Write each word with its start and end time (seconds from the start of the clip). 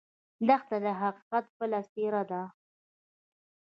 دښته 0.47 0.77
د 0.85 0.87
حقیقت 1.01 1.45
بله 1.57 1.79
څېره 1.91 2.23
ده. 2.31 2.41